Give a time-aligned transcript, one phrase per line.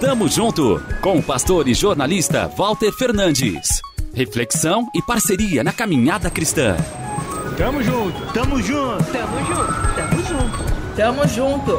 [0.00, 3.80] Tamo junto com o pastor e jornalista Walter Fernandes.
[4.12, 6.76] Reflexão e parceria na caminhada cristã.
[7.56, 11.78] Tamo junto, tamo junto, tamo junto, tamo junto, tamo junto.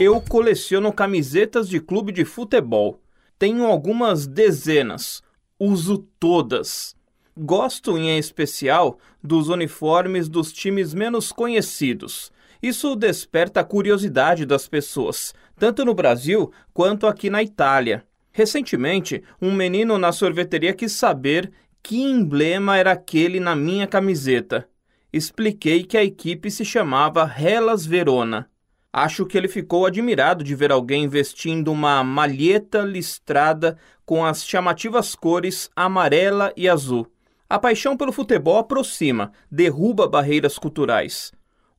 [0.00, 3.00] Eu coleciono camisetas de clube de futebol.
[3.38, 5.22] Tenho algumas dezenas.
[5.58, 6.96] Uso todas.
[7.36, 12.32] Gosto em especial dos uniformes dos times menos conhecidos.
[12.62, 18.06] Isso desperta a curiosidade das pessoas, tanto no Brasil quanto aqui na Itália.
[18.30, 21.50] Recentemente, um menino na sorveteria quis saber
[21.82, 24.68] que emblema era aquele na minha camiseta.
[25.12, 28.48] Expliquei que a equipe se chamava Hellas Verona.
[28.92, 35.16] Acho que ele ficou admirado de ver alguém vestindo uma malheta listrada com as chamativas
[35.16, 37.10] cores amarela e azul.
[37.50, 41.32] A paixão pelo futebol aproxima, derruba barreiras culturais.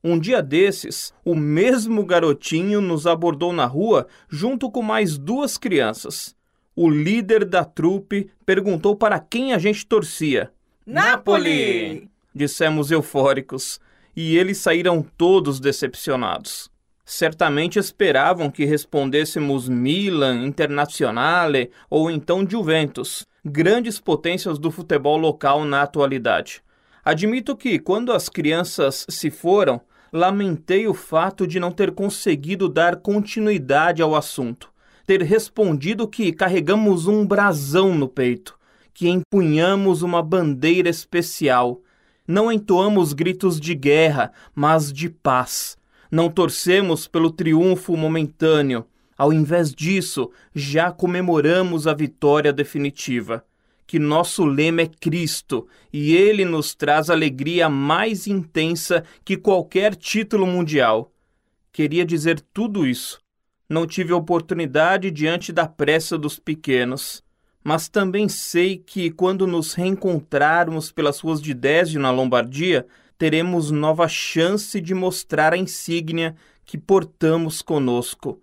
[0.04, 6.36] Um dia desses, o mesmo garotinho nos abordou na rua junto com mais duas crianças
[6.76, 10.50] o líder da trupe perguntou para quem a gente torcia.
[10.84, 12.10] Napoli!
[12.34, 13.80] Dissemos eufóricos,
[14.16, 16.68] e eles saíram todos decepcionados.
[17.04, 25.82] Certamente esperavam que respondêssemos Milan, Internazionale ou então Juventus, grandes potências do futebol local na
[25.82, 26.62] atualidade.
[27.04, 29.80] Admito que, quando as crianças se foram,
[30.14, 34.72] lamentei o fato de não ter conseguido dar continuidade ao assunto
[35.06, 38.58] ter respondido que carregamos um brasão no peito,
[38.92, 41.80] que empunhamos uma bandeira especial.
[42.26, 45.76] Não entoamos gritos de guerra, mas de paz.
[46.10, 48.86] Não torcemos pelo triunfo momentâneo.
[49.16, 53.44] Ao invés disso, já comemoramos a vitória definitiva.
[53.86, 60.46] Que nosso lema é Cristo e ele nos traz alegria mais intensa que qualquer título
[60.46, 61.12] mundial.
[61.72, 63.24] Queria dizer tudo isso
[63.68, 67.22] não tive oportunidade diante da pressa dos pequenos,
[67.62, 72.86] mas também sei que quando nos reencontrarmos pelas ruas de Désio na Lombardia,
[73.16, 78.40] teremos nova chance de mostrar a insígnia que portamos conosco,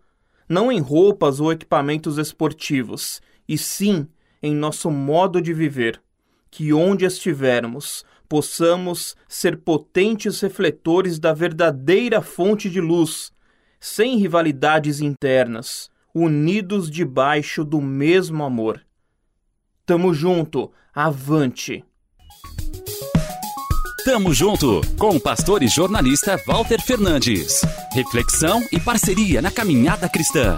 [0.50, 4.07] não em roupas ou equipamentos esportivos, e sim
[4.41, 6.02] em nosso modo de viver,
[6.50, 13.31] que onde estivermos possamos ser potentes refletores da verdadeira fonte de luz
[13.80, 18.81] sem rivalidades internas, unidos debaixo do mesmo amor.
[19.85, 21.84] Tamo junto, avante!
[24.03, 27.62] Tamo junto com o pastor e jornalista Walter Fernandes.
[27.94, 30.57] Reflexão e parceria na caminhada cristã.